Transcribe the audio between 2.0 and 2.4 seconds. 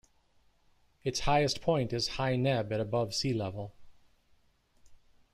High